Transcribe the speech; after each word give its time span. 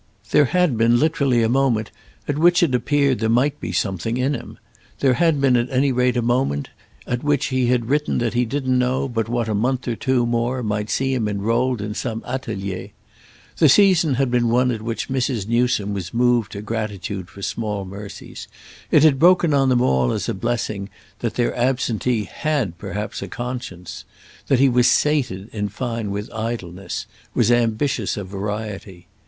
There 0.31 0.45
had 0.45 0.79
been 0.79 0.97
literally 0.99 1.43
a 1.43 1.47
moment 1.47 1.91
at 2.27 2.39
which 2.39 2.63
it 2.63 2.73
appeared 2.73 3.19
there 3.19 3.29
might 3.29 3.59
be 3.61 3.71
something 3.71 4.17
in 4.17 4.33
him; 4.33 4.57
there 4.99 5.13
had 5.13 5.39
been 5.39 5.55
at 5.55 5.69
any 5.69 5.91
rate 5.91 6.17
a 6.17 6.23
moment 6.23 6.69
at 7.05 7.23
which 7.23 7.49
he 7.53 7.67
had 7.67 7.85
written 7.87 8.17
that 8.17 8.33
he 8.33 8.43
didn't 8.43 8.79
know 8.79 9.07
but 9.07 9.29
what 9.29 9.47
a 9.47 9.53
month 9.53 9.87
or 9.87 9.95
two 9.95 10.25
more 10.25 10.63
might 10.63 10.89
see 10.89 11.13
him 11.13 11.27
enrolled 11.27 11.81
in 11.83 11.93
some 11.93 12.23
atelier. 12.25 12.89
The 13.57 13.69
season 13.69 14.15
had 14.15 14.31
been 14.31 14.49
one 14.49 14.71
at 14.71 14.81
which 14.81 15.07
Mrs. 15.07 15.47
Newsome 15.47 15.93
was 15.93 16.15
moved 16.15 16.53
to 16.53 16.63
gratitude 16.63 17.29
for 17.29 17.43
small 17.43 17.85
mercies; 17.85 18.47
it 18.89 19.03
had 19.03 19.19
broken 19.19 19.53
on 19.53 19.69
them 19.69 19.81
all 19.83 20.11
as 20.13 20.27
a 20.27 20.33
blessing 20.33 20.89
that 21.19 21.35
their 21.35 21.55
absentee 21.55 22.23
had 22.23 22.75
perhaps 22.79 23.21
a 23.21 23.27
conscience—that 23.27 24.57
he 24.57 24.67
was 24.67 24.87
sated 24.87 25.47
in 25.53 25.69
fine 25.69 26.09
with 26.09 26.33
idleness, 26.33 27.05
was 27.35 27.51
ambitious 27.51 28.17
of 28.17 28.27
variety. 28.29 29.07